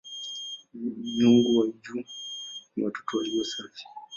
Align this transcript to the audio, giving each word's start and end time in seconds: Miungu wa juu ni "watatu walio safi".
Miungu 0.73 1.57
wa 1.59 1.67
juu 1.67 2.03
ni 2.75 2.83
"watatu 2.83 3.17
walio 3.17 3.43
safi". 3.43 3.85